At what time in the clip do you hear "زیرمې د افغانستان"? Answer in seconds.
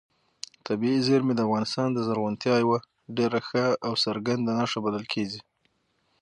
1.07-1.87